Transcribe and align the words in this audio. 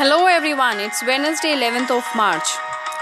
Hello 0.00 0.24
everyone, 0.24 0.80
it's 0.80 1.04
Wednesday 1.04 1.52
11th 1.52 1.90
of 1.92 2.04
March. 2.16 2.48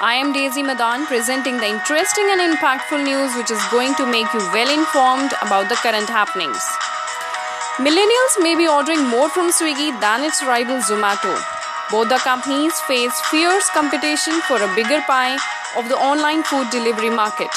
I 0.02 0.18
am 0.18 0.32
Daisy 0.32 0.64
Madan 0.64 1.06
presenting 1.06 1.56
the 1.56 1.70
interesting 1.70 2.26
and 2.34 2.42
impactful 2.42 2.98
news 2.98 3.30
which 3.38 3.52
is 3.54 3.62
going 3.70 3.94
to 3.94 4.10
make 4.10 4.26
you 4.34 4.42
well 4.50 4.66
informed 4.66 5.30
about 5.38 5.68
the 5.68 5.78
current 5.78 6.10
happenings. 6.10 6.58
Millennials 7.78 8.42
may 8.42 8.58
be 8.58 8.66
ordering 8.66 9.06
more 9.06 9.30
from 9.30 9.54
Swiggy 9.54 9.94
than 10.02 10.26
its 10.26 10.42
rival 10.42 10.82
Zomato. 10.82 11.30
Both 11.94 12.08
the 12.08 12.18
companies 12.26 12.74
face 12.90 13.14
fierce 13.30 13.70
competition 13.70 14.42
for 14.50 14.58
a 14.58 14.74
bigger 14.74 14.98
pie 15.06 15.38
of 15.78 15.86
the 15.88 15.94
online 15.94 16.42
food 16.42 16.74
delivery 16.74 17.14
market. 17.14 17.54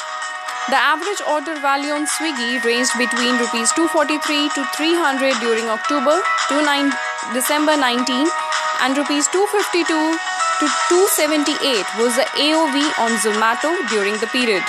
The 0.69 0.77
average 0.77 1.25
order 1.25 1.57
value 1.57 1.97
on 1.97 2.05
Swiggy 2.05 2.61
ranged 2.61 2.93
between 3.01 3.41
rupees 3.41 3.73
243 3.73 4.53
to 4.53 4.61
300 4.77 5.41
during 5.41 5.73
October 5.73 6.21
to 6.21 6.55
9, 6.61 6.93
December 7.33 7.75
19 7.75 8.29
and 8.83 8.97
rupees 8.97 9.27
252 9.31 9.87
to 9.87 10.65
278 10.91 11.87
was 12.03 12.19
the 12.19 12.27
AOV 12.35 12.75
on 12.99 13.15
Zomato 13.23 13.71
during 13.87 14.11
the 14.19 14.27
period. 14.27 14.63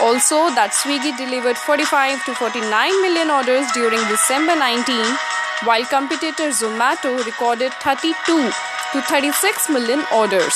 Also, 0.00 0.52
that 0.52 0.76
Swiggy 0.76 1.16
delivered 1.16 1.56
45 1.56 2.20
to 2.26 2.34
49 2.36 2.60
million 3.00 3.32
orders 3.32 3.64
during 3.72 3.96
December 4.12 4.52
19, 4.52 5.00
while 5.64 5.84
competitor 5.88 6.52
Zomato 6.52 7.16
recorded 7.24 7.72
32 7.80 8.12
to 8.92 9.00
36 9.08 9.70
million 9.70 10.04
orders. 10.12 10.52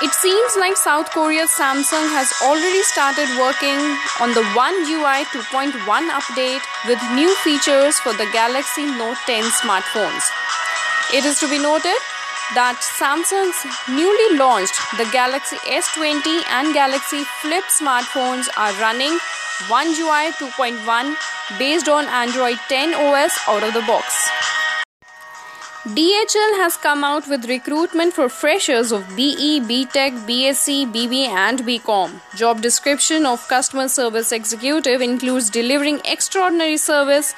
It 0.00 0.16
seems 0.16 0.56
like 0.56 0.80
South 0.80 1.12
Korea's 1.12 1.52
Samsung 1.52 2.08
has 2.08 2.32
already 2.40 2.80
started 2.88 3.28
working 3.36 3.76
on 4.16 4.32
the 4.32 4.48
One 4.56 4.72
UI 4.88 5.28
2.1 5.28 5.76
update 6.08 6.64
with 6.88 6.96
new 7.12 7.28
features 7.44 8.00
for 8.00 8.16
the 8.16 8.24
Galaxy 8.32 8.88
Note 8.96 9.20
10 9.28 9.44
smartphones. 9.60 10.24
It 11.12 11.24
is 11.24 11.40
to 11.40 11.50
be 11.50 11.58
noted 11.58 11.98
that 12.54 12.78
Samsung's 12.96 13.66
newly 13.88 14.38
launched 14.38 14.78
the 14.96 15.08
Galaxy 15.10 15.56
S20 15.66 16.44
and 16.50 16.72
Galaxy 16.72 17.24
Flip 17.42 17.64
smartphones 17.64 18.46
are 18.56 18.72
running 18.80 19.18
One 19.66 19.88
UI 19.88 20.30
2.1 20.38 21.58
based 21.58 21.88
on 21.88 22.06
Android 22.06 22.58
10 22.68 22.94
OS 22.94 23.36
out 23.48 23.64
of 23.64 23.74
the 23.74 23.82
box. 23.88 24.30
DHL 25.82 26.54
has 26.62 26.76
come 26.76 27.02
out 27.02 27.26
with 27.26 27.48
recruitment 27.48 28.14
for 28.14 28.28
freshers 28.28 28.92
of 28.92 29.08
BE, 29.16 29.60
BTech, 29.62 30.12
BSc, 30.28 30.92
BB, 30.94 31.26
and 31.26 31.58
BCom. 31.60 32.20
Job 32.36 32.60
description 32.60 33.26
of 33.26 33.48
customer 33.48 33.88
service 33.88 34.30
executive 34.30 35.00
includes 35.00 35.50
delivering 35.50 36.00
extraordinary 36.04 36.76
service, 36.76 37.34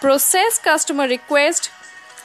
process 0.00 0.58
customer 0.58 1.06
request, 1.06 1.70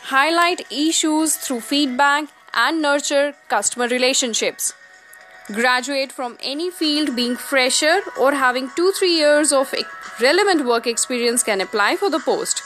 highlight 0.09 0.65
issues 0.71 1.35
through 1.35 1.61
feedback, 1.61 2.29
and 2.53 2.81
nurture 2.81 3.35
customer 3.49 3.87
relationships. 3.87 4.73
Graduate 5.47 6.11
from 6.11 6.37
any 6.43 6.69
field 6.71 7.15
being 7.15 7.35
fresher 7.35 8.01
or 8.19 8.31
having 8.33 8.69
2-3 8.69 9.17
years 9.17 9.53
of 9.53 9.73
relevant 10.21 10.65
work 10.65 10.87
experience 10.87 11.43
can 11.43 11.61
apply 11.61 11.95
for 11.95 12.09
the 12.09 12.19
post. 12.19 12.63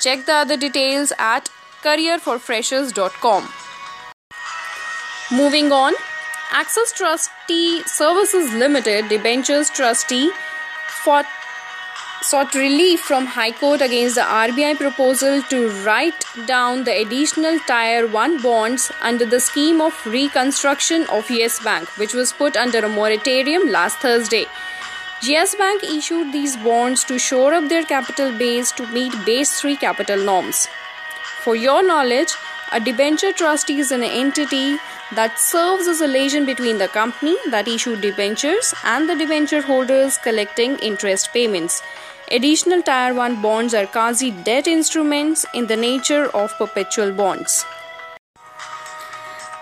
Check 0.00 0.24
the 0.26 0.32
other 0.32 0.56
details 0.56 1.12
at 1.18 1.50
careerforfreshers.com. 1.82 3.48
Moving 5.32 5.70
on, 5.72 5.92
Axis 6.50 6.92
Trustee 6.92 7.82
Services 7.84 8.52
Limited 8.54 9.08
debentures 9.08 9.70
trustee 9.70 10.30
fought, 11.04 11.26
sought 12.24 12.54
relief 12.54 13.00
from 13.00 13.26
High 13.26 13.52
Court 13.52 13.82
against 13.82 14.14
the 14.14 14.22
RBI 14.22 14.78
proposal 14.78 15.42
to 15.50 15.58
write 15.84 16.24
down 16.46 16.84
the 16.84 16.94
additional 17.02 17.58
Tier 17.66 18.06
1 18.06 18.40
bonds 18.40 18.90
under 19.02 19.26
the 19.26 19.40
scheme 19.40 19.82
of 19.82 20.06
reconstruction 20.06 21.04
of 21.10 21.30
Yes 21.30 21.62
Bank, 21.62 21.86
which 21.98 22.14
was 22.14 22.32
put 22.32 22.56
under 22.56 22.78
a 22.78 22.88
moratorium 22.88 23.68
last 23.68 23.98
Thursday. 23.98 24.46
Yes 25.22 25.54
Bank 25.54 25.84
issued 25.84 26.32
these 26.32 26.56
bonds 26.56 27.04
to 27.04 27.18
shore 27.18 27.52
up 27.52 27.68
their 27.68 27.84
capital 27.84 28.32
base 28.38 28.72
to 28.72 28.86
meet 28.86 29.12
Basel 29.26 29.60
3 29.60 29.76
capital 29.76 30.24
norms. 30.24 30.66
For 31.42 31.54
your 31.54 31.86
knowledge, 31.86 32.32
a 32.72 32.80
debenture 32.80 33.32
trustee 33.32 33.80
is 33.80 33.92
an 33.92 34.02
entity 34.02 34.78
that 35.12 35.38
serves 35.38 35.86
as 35.86 36.00
a 36.00 36.06
liaison 36.06 36.46
between 36.46 36.78
the 36.78 36.88
company 36.88 37.36
that 37.50 37.68
issued 37.68 38.00
debentures 38.00 38.74
and 38.82 39.08
the 39.08 39.14
debenture 39.14 39.60
holders 39.60 40.16
collecting 40.16 40.76
interest 40.78 41.32
payments. 41.32 41.82
Additional 42.30 42.82
Tier 42.82 43.12
1 43.12 43.42
bonds 43.42 43.74
are 43.74 43.86
quasi 43.86 44.30
debt 44.30 44.66
instruments 44.66 45.44
in 45.52 45.66
the 45.66 45.76
nature 45.76 46.24
of 46.34 46.56
perpetual 46.56 47.12
bonds. 47.12 47.66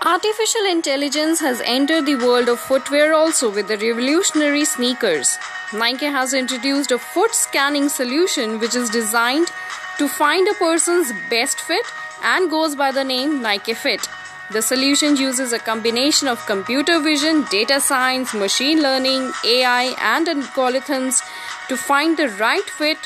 Artificial 0.01 0.65
intelligence 0.69 1.41
has 1.41 1.61
entered 1.65 2.05
the 2.05 2.15
world 2.15 2.47
of 2.47 2.59
footwear 2.59 3.13
also 3.13 3.51
with 3.51 3.67
the 3.67 3.77
revolutionary 3.77 4.63
sneakers. 4.63 5.37
Nike 5.73 6.05
has 6.05 6.33
introduced 6.33 6.91
a 6.91 6.97
foot 6.97 7.35
scanning 7.35 7.89
solution 7.89 8.59
which 8.59 8.75
is 8.75 8.89
designed 8.89 9.51
to 9.97 10.07
find 10.07 10.47
a 10.47 10.53
person's 10.53 11.11
best 11.29 11.59
fit 11.59 11.85
and 12.23 12.49
goes 12.49 12.75
by 12.75 12.91
the 12.91 13.03
name 13.03 13.41
Nike 13.41 13.73
Fit. 13.73 14.07
The 14.53 14.61
solution 14.61 15.15
uses 15.15 15.51
a 15.51 15.57
combination 15.57 16.27
of 16.27 16.45
computer 16.45 16.99
vision, 16.99 17.43
data 17.49 17.79
science, 17.79 18.35
machine 18.35 18.83
learning, 18.83 19.31
AI, 19.43 19.95
and 19.99 20.27
algorithms 20.27 21.23
to 21.69 21.75
find 21.75 22.17
the 22.17 22.29
right 22.29 22.69
fit 22.69 22.99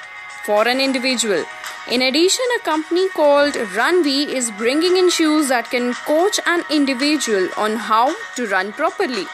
for 0.43 0.67
an 0.67 0.81
individual. 0.81 1.45
In 1.89 2.01
addition, 2.01 2.43
a 2.57 2.63
company 2.63 3.07
called 3.11 3.53
Runvi 3.53 4.27
is 4.27 4.51
bringing 4.51 4.97
in 4.97 5.09
shoes 5.09 5.47
that 5.47 5.69
can 5.69 5.93
coach 5.93 6.37
an 6.45 6.65
individual 6.69 7.47
on 7.55 7.77
how 7.77 8.13
to 8.35 8.47
run 8.47 8.73
properly. 8.73 9.25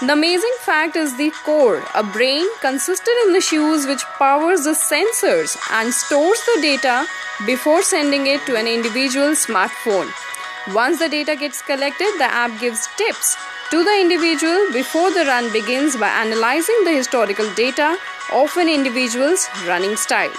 The 0.00 0.14
amazing 0.14 0.56
fact 0.60 0.96
is 0.96 1.18
the 1.18 1.32
core, 1.44 1.84
a 1.94 2.02
brain 2.02 2.46
consistent 2.62 3.26
in 3.26 3.34
the 3.34 3.42
shoes 3.42 3.86
which 3.86 4.04
powers 4.18 4.64
the 4.64 4.70
sensors 4.70 5.58
and 5.70 5.92
stores 5.92 6.42
the 6.46 6.62
data 6.62 7.06
before 7.44 7.82
sending 7.82 8.26
it 8.26 8.40
to 8.46 8.56
an 8.56 8.66
individual 8.66 9.32
smartphone. 9.32 10.10
Once 10.68 11.00
the 11.00 11.08
data 11.08 11.34
gets 11.34 11.60
collected, 11.60 12.12
the 12.18 12.32
app 12.32 12.60
gives 12.60 12.86
tips 12.96 13.36
to 13.70 13.82
the 13.82 14.00
individual 14.00 14.72
before 14.72 15.10
the 15.10 15.24
run 15.24 15.52
begins 15.52 15.96
by 15.96 16.08
analyzing 16.08 16.84
the 16.84 16.92
historical 16.92 17.52
data 17.54 17.98
of 18.32 18.56
an 18.56 18.68
individual's 18.68 19.48
running 19.66 19.96
style. 19.96 20.30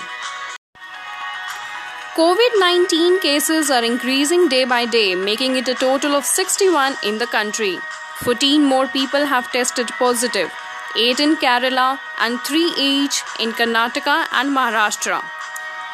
COVID 2.16 2.60
19 2.60 3.20
cases 3.20 3.70
are 3.70 3.84
increasing 3.84 4.48
day 4.48 4.64
by 4.64 4.86
day, 4.86 5.14
making 5.14 5.58
it 5.58 5.68
a 5.68 5.76
total 5.76 6.16
of 6.16 6.24
61 6.24 6.96
in 7.04 7.18
the 7.18 7.28
country. 7.28 7.80
14 8.24 8.64
more 8.64 8.88
people 8.88 9.26
have 9.26 9.52
tested 9.52 9.90
positive, 10.00 10.50
8 10.96 11.20
in 11.20 11.36
Kerala 11.36 12.00
and 12.20 12.40
3 12.42 12.74
each 12.78 13.24
in 13.42 13.52
Karnataka 13.52 14.28
and 14.32 14.56
Maharashtra. 14.56 15.22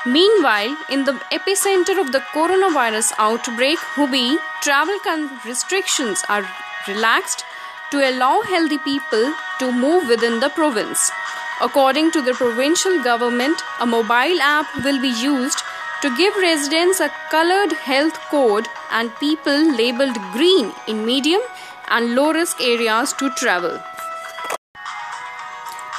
Meanwhile, 0.06 0.78
in 0.90 1.04
the 1.04 1.14
epicenter 1.32 2.00
of 2.00 2.14
the 2.14 2.22
coronavirus 2.34 3.12
outbreak, 3.18 3.78
Hubei, 3.96 4.38
travel 4.62 4.98
restrictions 5.46 6.24
are 6.30 6.48
relaxed 6.88 7.44
to 7.92 8.10
allow 8.10 8.42
healthy 8.42 8.78
people 8.78 9.34
to 9.60 9.72
move 9.72 10.08
within 10.08 10.40
the 10.40 10.50
province. 10.50 11.12
According 11.62 12.12
to 12.12 12.22
the 12.22 12.34
provincial 12.34 13.04
government, 13.04 13.62
a 13.82 13.86
mobile 13.86 14.40
app 14.40 14.68
will 14.86 15.02
be 15.02 15.14
used 15.22 15.60
to 16.02 16.16
give 16.16 16.34
residents 16.38 17.02
a 17.02 17.12
colored 17.30 17.74
health 17.74 18.18
code 18.32 18.68
and 18.92 19.14
people 19.20 19.76
labeled 19.76 20.16
green 20.32 20.72
in 20.88 21.06
medium 21.06 21.42
and 21.90 22.16
low 22.16 22.32
risk 22.32 22.62
areas 22.62 23.12
to 23.14 23.30
travel. 23.32 23.82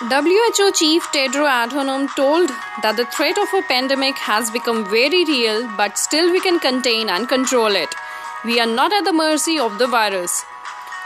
WHO 0.08 0.72
Chief 0.72 1.02
Tedros 1.12 1.46
Adhanom 1.46 2.08
told 2.16 2.48
that 2.82 2.96
the 2.96 3.04
threat 3.14 3.36
of 3.36 3.52
a 3.52 3.60
pandemic 3.68 4.16
has 4.16 4.50
become 4.50 4.88
very 4.88 5.26
real, 5.26 5.70
but 5.76 5.98
still 5.98 6.32
we 6.32 6.40
can 6.40 6.58
contain 6.58 7.10
and 7.10 7.28
control 7.28 7.76
it. 7.76 7.94
We 8.42 8.58
are 8.60 8.66
not 8.66 8.94
at 8.94 9.04
the 9.04 9.12
mercy 9.12 9.58
of 9.58 9.76
the 9.76 9.86
virus. 9.86 10.42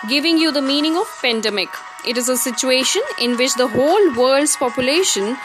Giving 0.08 0.38
you 0.38 0.52
the 0.52 0.62
meaning 0.62 0.96
of 0.96 1.08
pandemic. 1.20 1.70
It 2.06 2.16
is 2.16 2.28
a 2.28 2.36
situation 2.36 3.02
in 3.20 3.36
which 3.36 3.56
the 3.56 3.66
whole 3.66 4.14
world's 4.14 4.54
population 4.54 5.36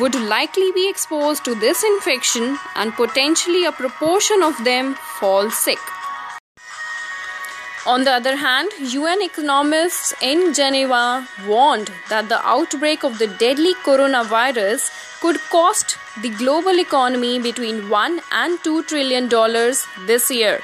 would 0.00 0.16
likely 0.16 0.72
be 0.72 0.88
exposed 0.88 1.44
to 1.44 1.54
this 1.54 1.84
infection 1.84 2.58
and 2.74 2.92
potentially 2.94 3.66
a 3.66 3.70
proportion 3.70 4.42
of 4.42 4.64
them 4.64 4.96
fall 5.20 5.48
sick. 5.48 5.78
On 7.86 8.02
the 8.02 8.10
other 8.10 8.34
hand, 8.34 8.70
UN 8.80 9.22
economists 9.22 10.12
in 10.20 10.52
Geneva 10.52 11.24
warned 11.46 11.92
that 12.08 12.28
the 12.28 12.44
outbreak 12.44 13.04
of 13.04 13.18
the 13.18 13.28
deadly 13.28 13.74
coronavirus 13.74 14.90
could 15.20 15.38
cost 15.50 15.96
the 16.20 16.30
global 16.30 16.80
economy 16.80 17.38
between 17.38 17.88
1 17.88 18.20
and 18.32 18.58
2 18.64 18.82
trillion 18.82 19.28
dollars 19.28 19.86
this 20.06 20.32
year. 20.32 20.58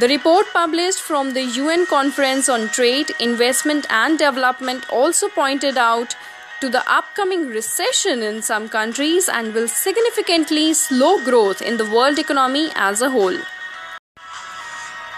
The 0.00 0.08
report 0.08 0.46
published 0.52 1.00
from 1.00 1.34
the 1.34 1.44
UN 1.44 1.86
Conference 1.86 2.48
on 2.48 2.68
Trade, 2.70 3.12
Investment 3.20 3.86
and 3.88 4.18
Development 4.18 4.90
also 4.90 5.28
pointed 5.28 5.78
out 5.78 6.16
to 6.60 6.68
the 6.68 6.82
upcoming 6.98 7.46
recession 7.46 8.24
in 8.24 8.42
some 8.42 8.68
countries 8.68 9.28
and 9.28 9.54
will 9.54 9.68
significantly 9.68 10.74
slow 10.74 11.24
growth 11.24 11.62
in 11.62 11.76
the 11.76 11.90
world 11.96 12.18
economy 12.18 12.70
as 12.74 13.02
a 13.02 13.10
whole. 13.10 13.38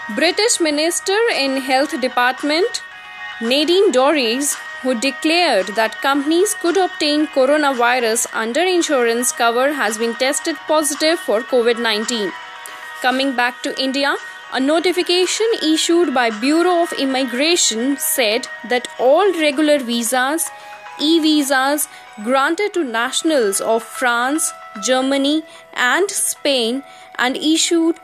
British 0.09 0.59
Minister 0.59 1.17
in 1.33 1.61
Health 1.61 2.01
Department 2.01 2.83
Nadine 3.39 3.89
Dorries, 3.93 4.53
who 4.81 4.99
declared 4.99 5.67
that 5.77 6.01
companies 6.01 6.53
could 6.55 6.75
obtain 6.75 7.25
coronavirus 7.27 8.27
under 8.33 8.59
insurance 8.59 9.31
cover, 9.31 9.71
has 9.71 9.97
been 9.97 10.13
tested 10.15 10.57
positive 10.67 11.19
for 11.19 11.39
COVID 11.39 11.79
19. 11.81 12.33
Coming 13.01 13.33
back 13.33 13.63
to 13.63 13.81
India, 13.81 14.13
a 14.51 14.59
notification 14.59 15.47
issued 15.63 16.13
by 16.13 16.29
Bureau 16.31 16.83
of 16.83 16.91
Immigration 16.99 17.95
said 17.95 18.49
that 18.67 18.89
all 18.99 19.31
regular 19.39 19.79
visas, 19.79 20.51
e-visas 20.99 21.87
granted 22.25 22.73
to 22.73 22.83
nationals 22.83 23.61
of 23.61 23.81
France, 23.81 24.51
Germany 24.81 25.43
and 25.73 26.11
Spain 26.11 26.83
and 27.15 27.37
issued 27.37 28.01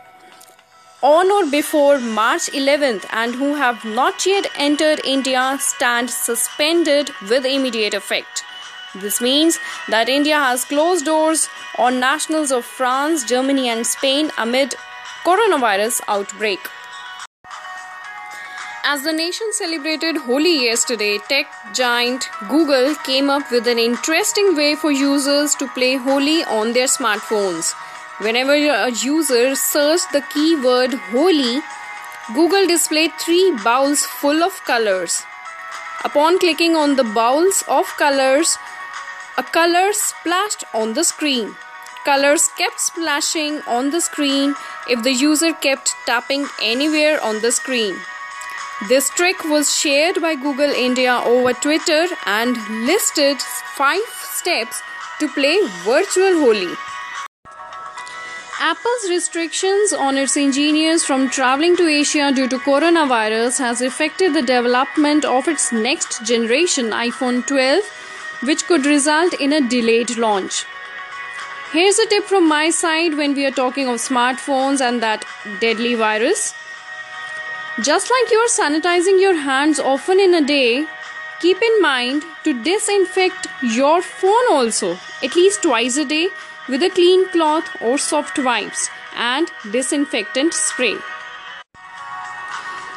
on 1.01 1.31
or 1.31 1.49
before 1.49 1.97
March 1.99 2.47
11th 2.51 3.05
and 3.11 3.35
who 3.35 3.55
have 3.55 3.83
not 3.85 4.25
yet 4.25 4.47
entered 4.55 4.99
India 5.05 5.57
stand 5.59 6.09
suspended 6.09 7.11
with 7.29 7.45
immediate 7.45 7.93
effect. 7.93 8.43
This 8.95 9.21
means 9.21 9.59
that 9.87 10.09
India 10.09 10.37
has 10.37 10.65
closed 10.65 11.05
doors 11.05 11.47
on 11.77 11.99
nationals 11.99 12.51
of 12.51 12.65
France, 12.65 13.23
Germany, 13.23 13.69
and 13.69 13.85
Spain 13.85 14.31
amid 14.37 14.75
coronavirus 15.23 16.01
outbreak. 16.07 16.59
As 18.83 19.03
the 19.03 19.13
nation 19.13 19.47
celebrated 19.53 20.17
Holi 20.17 20.65
yesterday, 20.65 21.19
tech 21.29 21.45
giant 21.73 22.27
Google 22.49 22.95
came 22.95 23.29
up 23.29 23.51
with 23.51 23.67
an 23.67 23.77
interesting 23.77 24.55
way 24.55 24.75
for 24.75 24.91
users 24.91 25.53
to 25.55 25.67
play 25.69 25.95
Holi 25.95 26.43
on 26.45 26.73
their 26.73 26.87
smartphones. 26.87 27.73
Whenever 28.21 28.53
a 28.53 28.91
user 28.91 29.55
searched 29.55 30.11
the 30.11 30.19
keyword 30.33 30.93
Holi, 31.11 31.61
Google 32.33 32.67
displayed 32.67 33.13
three 33.17 33.55
bowls 33.63 34.05
full 34.05 34.43
of 34.43 34.61
colors. 34.65 35.23
Upon 36.03 36.37
clicking 36.37 36.75
on 36.75 36.97
the 36.97 37.05
bowls 37.05 37.63
of 37.69 37.85
colors, 37.95 38.57
a 39.37 39.43
color 39.43 39.93
splashed 39.93 40.65
on 40.73 40.95
the 40.95 41.05
screen. 41.05 41.55
Colors 42.03 42.49
kept 42.57 42.81
splashing 42.81 43.61
on 43.61 43.91
the 43.91 44.01
screen 44.01 44.53
if 44.89 45.01
the 45.03 45.13
user 45.13 45.53
kept 45.53 45.95
tapping 46.05 46.45
anywhere 46.61 47.23
on 47.23 47.39
the 47.39 47.53
screen. 47.53 47.95
This 48.89 49.09
trick 49.11 49.45
was 49.45 49.73
shared 49.73 50.21
by 50.21 50.35
Google 50.35 50.71
India 50.71 51.21
over 51.25 51.53
Twitter 51.53 52.05
and 52.25 52.57
listed 52.85 53.41
5 53.41 53.99
steps 54.33 54.81
to 55.19 55.29
play 55.29 55.57
virtual 55.85 56.33
Holi. 56.43 56.75
Apple's 58.61 59.09
restrictions 59.09 59.93
on 59.93 60.17
its 60.17 60.35
engineers 60.35 61.05
from 61.05 61.29
traveling 61.29 61.77
to 61.77 61.87
Asia 61.87 62.29
due 62.35 62.49
to 62.49 62.57
coronavirus 62.57 63.57
has 63.57 63.81
affected 63.81 64.33
the 64.33 64.41
development 64.41 65.23
of 65.23 65.47
its 65.47 65.71
next 65.71 66.25
generation 66.25 66.89
iPhone 66.89 67.47
12, 67.47 67.85
which 68.43 68.65
could 68.65 68.85
result 68.85 69.33
in 69.35 69.53
a 69.53 69.61
delayed 69.61 70.17
launch. 70.17 70.65
Here's 71.71 71.99
a 71.99 72.07
tip 72.07 72.25
from 72.25 72.49
my 72.49 72.69
side 72.69 73.15
when 73.15 73.33
we 73.33 73.45
are 73.45 73.51
talking 73.51 73.87
of 73.87 73.95
smartphones 73.95 74.81
and 74.81 75.01
that 75.01 75.23
deadly 75.61 75.95
virus. 75.95 76.53
Just 77.81 78.11
like 78.11 78.29
you 78.29 78.39
are 78.39 78.55
sanitizing 78.59 79.21
your 79.21 79.35
hands 79.35 79.79
often 79.79 80.19
in 80.19 80.33
a 80.33 80.45
day, 80.45 80.85
keep 81.39 81.61
in 81.61 81.81
mind 81.81 82.23
to 82.43 82.61
disinfect 82.61 83.47
your 83.63 84.01
phone 84.01 84.51
also 84.51 84.97
at 85.23 85.35
least 85.35 85.63
twice 85.63 85.95
a 85.95 86.03
day 86.03 86.27
with 86.69 86.83
a 86.83 86.89
clean 86.89 87.27
cloth 87.29 87.69
or 87.81 87.97
soft 87.97 88.37
wipes 88.37 88.89
and 89.15 89.51
disinfectant 89.71 90.53
spray. 90.53 90.95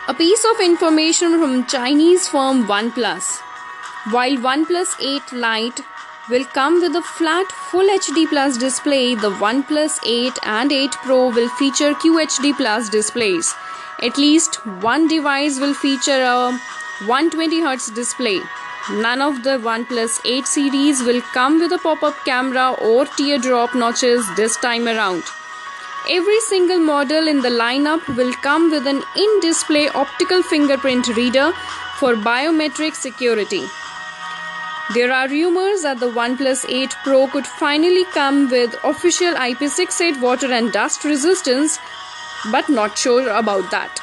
A 0.08 0.14
piece 0.14 0.44
of 0.44 0.60
information 0.60 1.38
from 1.40 1.66
Chinese 1.66 2.28
firm 2.28 2.66
OnePlus. 2.66 3.40
While 4.10 4.36
OnePlus 4.36 4.96
8 5.00 5.32
Lite 5.32 5.80
will 6.28 6.44
come 6.44 6.80
with 6.80 6.96
a 6.96 7.02
flat 7.02 7.50
Full 7.70 7.88
HD 7.88 8.26
Plus 8.28 8.58
display, 8.58 9.14
the 9.14 9.30
OnePlus 9.30 9.98
8 10.06 10.38
and 10.42 10.72
8 10.72 10.90
Pro 11.04 11.30
will 11.30 11.48
feature 11.50 11.94
QHD 11.94 12.54
Plus 12.56 12.88
displays. 12.88 13.54
At 14.02 14.18
least 14.18 14.56
one 14.82 15.08
device 15.08 15.60
will 15.60 15.74
feature 15.74 16.22
a 16.22 16.58
120Hz 17.06 17.94
display. 17.94 18.40
None 18.90 19.22
of 19.22 19.44
the 19.44 19.58
OnePlus 19.58 20.20
8 20.24 20.44
series 20.44 21.02
will 21.04 21.20
come 21.32 21.60
with 21.60 21.70
a 21.70 21.78
pop 21.78 22.02
up 22.02 22.16
camera 22.24 22.72
or 22.80 23.06
teardrop 23.06 23.76
notches 23.76 24.26
this 24.34 24.56
time 24.56 24.88
around. 24.88 25.22
Every 26.10 26.40
single 26.40 26.80
model 26.80 27.28
in 27.28 27.42
the 27.42 27.48
lineup 27.48 28.04
will 28.16 28.32
come 28.42 28.72
with 28.72 28.88
an 28.88 29.04
in 29.14 29.40
display 29.40 29.88
optical 29.90 30.42
fingerprint 30.42 31.06
reader 31.16 31.52
for 32.00 32.16
biometric 32.16 32.96
security. 32.96 33.64
There 34.94 35.12
are 35.12 35.28
rumors 35.28 35.82
that 35.82 36.00
the 36.00 36.10
OnePlus 36.10 36.68
8 36.68 36.90
Pro 37.04 37.28
could 37.28 37.46
finally 37.46 38.04
come 38.06 38.50
with 38.50 38.74
official 38.82 39.32
IP68 39.34 40.20
water 40.20 40.52
and 40.52 40.72
dust 40.72 41.04
resistance, 41.04 41.78
but 42.50 42.68
not 42.68 42.98
sure 42.98 43.30
about 43.30 43.70
that. 43.70 44.02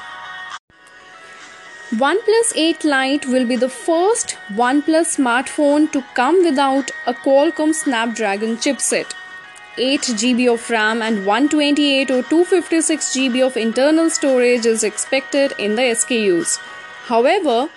OnePlus 1.92 2.54
8 2.56 2.84
Lite 2.86 3.26
will 3.26 3.48
be 3.48 3.56
the 3.56 3.68
first 3.68 4.38
OnePlus 4.50 5.18
smartphone 5.18 5.92
to 5.92 6.04
come 6.14 6.44
without 6.44 6.92
a 7.08 7.16
Qualcomm 7.16 7.74
Snapdragon 7.74 8.58
chipset. 8.58 9.12
8 9.76 10.02
GB 10.02 10.54
of 10.54 10.70
RAM 10.70 11.02
and 11.02 11.26
128 11.26 12.12
or 12.12 12.22
256 12.22 13.10
GB 13.16 13.44
of 13.44 13.58
internal 13.58 14.12
storage 14.12 14.68
is 14.68 14.84
expected 14.84 15.52
in 15.58 15.74
the 15.74 15.82
SKUs. 15.82 16.60
However, 17.08 17.70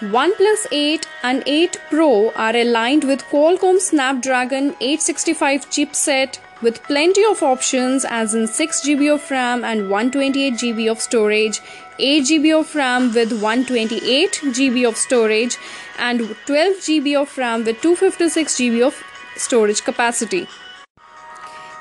OnePlus 0.00 0.66
8 0.70 1.08
and 1.22 1.42
8 1.46 1.80
Pro 1.88 2.30
are 2.32 2.54
aligned 2.54 3.04
with 3.04 3.24
Qualcomm 3.30 3.80
Snapdragon 3.80 4.76
865 4.78 5.70
chipset 5.70 6.38
with 6.60 6.82
plenty 6.82 7.24
of 7.24 7.42
options 7.42 8.04
as 8.04 8.34
in 8.34 8.46
6 8.46 8.80
GB 8.82 9.14
of 9.14 9.30
RAM 9.30 9.64
and 9.64 9.88
128 9.88 10.52
GB 10.54 10.90
of 10.90 11.00
storage, 11.00 11.62
8 11.98 12.24
GB 12.24 12.58
of 12.58 12.74
RAM 12.74 13.12
with 13.12 13.32
128 13.32 14.40
GB 14.56 14.88
of 14.88 14.96
storage 14.96 15.56
and 15.98 16.20
12 16.46 16.76
GB 16.86 17.20
of 17.20 17.36
RAM 17.36 17.64
with 17.64 17.80
256 17.80 18.56
GB 18.56 18.86
of 18.86 19.02
storage 19.36 19.82
capacity. 19.82 20.46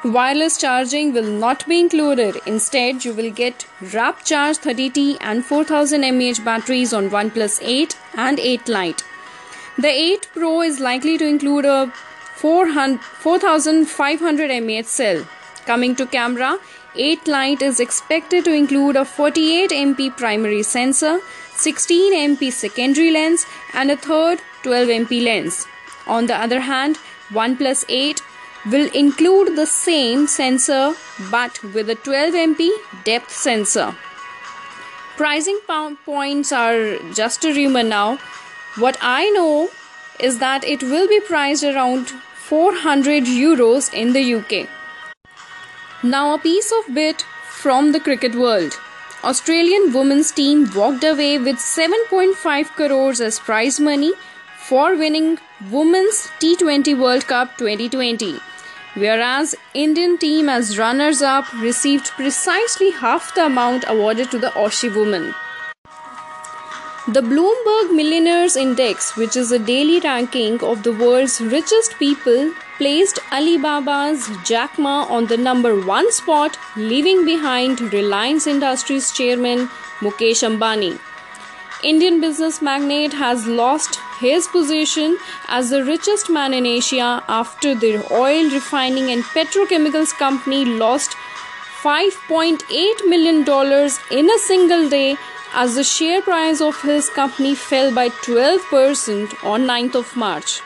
Wireless 0.03 0.57
charging 0.57 1.13
will 1.13 1.23
not 1.23 1.65
be 1.67 1.79
included. 1.79 2.37
Instead, 2.45 3.03
you 3.03 3.13
will 3.13 3.31
get 3.31 3.65
Warp 3.93 4.23
Charge 4.23 4.57
30T 4.57 5.17
and 5.21 5.45
4000 5.45 6.01
mAh 6.01 6.43
batteries 6.45 6.93
on 6.93 7.09
OnePlus 7.09 7.59
8 7.61 7.97
and 8.15 8.39
8 8.39 8.69
Lite. 8.69 9.03
The 9.77 9.89
8 9.89 10.29
Pro 10.33 10.61
is 10.61 10.79
likely 10.79 11.17
to 11.17 11.27
include 11.27 11.65
a 11.65 11.91
4500 12.35 14.63
mAh 14.63 14.83
cell. 14.83 15.25
Coming 15.65 15.95
to 15.95 16.05
camera, 16.05 16.59
8 16.97 17.27
Lite 17.27 17.61
is 17.61 17.79
expected 17.79 18.45
to 18.45 18.53
include 18.53 18.95
a 18.95 19.05
48 19.05 19.69
MP 19.69 20.15
primary 20.15 20.63
sensor, 20.63 21.19
16 21.55 22.13
MP 22.13 22.51
secondary 22.51 23.11
lens, 23.11 23.45
and 23.73 23.91
a 23.91 23.97
third 23.97 24.41
12 24.63 24.89
MP 24.89 25.23
lens. 25.23 25.67
On 26.07 26.25
the 26.25 26.35
other 26.35 26.61
hand, 26.61 26.97
OnePlus 27.29 27.85
8 27.89 28.21
will 28.71 28.89
include 28.93 29.55
the 29.55 29.65
same 29.65 30.27
sensor 30.27 30.93
but 31.31 31.63
with 31.63 31.89
a 31.89 31.95
12 31.95 32.33
MP 32.33 32.69
depth 33.03 33.31
sensor. 33.31 33.95
Pricing 35.17 35.59
points 36.05 36.51
are 36.51 36.97
just 37.13 37.43
a 37.43 37.53
rumor 37.53 37.83
now. 37.83 38.17
What 38.75 38.97
I 39.01 39.29
know 39.29 39.69
is 40.19 40.39
that 40.39 40.63
it 40.63 40.83
will 40.83 41.07
be 41.07 41.19
priced 41.19 41.63
around 41.63 42.09
400 42.09 43.23
euros 43.23 43.93
in 43.93 44.13
the 44.13 44.35
UK. 44.35 44.67
Now, 46.03 46.35
a 46.35 46.37
piece 46.37 46.71
of 46.71 46.93
bit 46.93 47.23
from 47.49 47.91
the 47.91 47.99
cricket 47.99 48.35
world. 48.35 48.79
Australian 49.23 49.91
women's 49.91 50.31
team 50.31 50.69
walked 50.75 51.03
away 51.03 51.39
with 51.39 51.55
7.5 51.55 52.67
crores 52.75 53.19
as 53.19 53.39
prize 53.39 53.79
money 53.79 54.13
for 54.59 54.95
winning 54.95 55.39
Women's 55.71 56.27
T20 56.39 56.99
World 56.99 57.25
Cup 57.25 57.57
2020, 57.57 58.39
whereas 58.93 59.55
Indian 59.73 60.19
team 60.19 60.49
as 60.49 60.77
runners 60.77 61.23
up 61.23 61.51
received 61.53 62.11
precisely 62.11 62.91
half 62.91 63.33
the 63.33 63.47
amount 63.47 63.83
awarded 63.87 64.29
to 64.29 64.37
the 64.37 64.51
Aussie 64.51 64.95
women. 64.95 65.33
The 67.07 67.21
Bloomberg 67.21 67.95
Millionaires 67.95 68.55
Index, 68.55 69.17
which 69.17 69.35
is 69.35 69.51
a 69.51 69.57
daily 69.57 69.99
ranking 70.01 70.61
of 70.61 70.83
the 70.83 70.93
world's 70.93 71.41
richest 71.41 71.97
people, 71.97 72.53
placed 72.77 73.19
Alibaba's 73.31 74.29
Jack 74.43 74.77
Ma 74.77 75.05
on 75.09 75.25
the 75.27 75.37
number 75.37 75.75
one 75.79 76.11
spot, 76.11 76.57
leaving 76.75 77.25
behind 77.25 77.81
Reliance 77.93 78.47
Industries 78.47 79.11
chairman 79.11 79.67
Mukesh 79.99 80.43
Ambani. 80.49 80.99
Indian 81.83 82.19
business 82.19 82.61
magnate 82.61 83.13
has 83.13 83.45
lost 83.45 83.99
his 84.19 84.47
position 84.47 85.17
as 85.47 85.69
the 85.69 85.83
richest 85.83 86.29
man 86.29 86.53
in 86.53 86.65
Asia 86.65 87.23
after 87.27 87.75
the 87.75 87.95
oil 88.11 88.49
refining 88.49 89.11
and 89.11 89.23
petrochemicals 89.23 90.13
company 90.17 90.65
lost 90.65 91.11
$5.8 91.83 93.07
million 93.07 93.45
in 94.11 94.29
a 94.29 94.39
single 94.39 94.89
day 94.89 95.15
as 95.53 95.75
the 95.75 95.83
share 95.83 96.21
price 96.21 96.61
of 96.61 96.81
his 96.81 97.09
company 97.09 97.53
fell 97.53 97.93
by 97.93 98.09
12% 98.09 99.43
on 99.43 99.61
9th 99.67 99.95
of 99.95 100.15
March. 100.15 100.61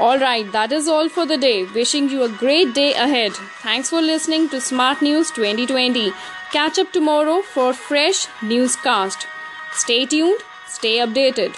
Alright, 0.00 0.52
that 0.52 0.70
is 0.70 0.86
all 0.86 1.08
for 1.08 1.26
the 1.26 1.36
day. 1.36 1.64
Wishing 1.64 2.08
you 2.08 2.22
a 2.22 2.28
great 2.28 2.72
day 2.72 2.94
ahead. 2.94 3.32
Thanks 3.62 3.90
for 3.90 4.00
listening 4.00 4.48
to 4.50 4.60
Smart 4.60 5.02
News 5.02 5.32
2020. 5.32 6.12
Catch 6.52 6.78
up 6.78 6.92
tomorrow 6.92 7.42
for 7.42 7.72
fresh 7.72 8.28
newscast. 8.40 9.26
Stay 9.72 10.06
tuned, 10.06 10.40
stay 10.68 10.98
updated. 10.98 11.56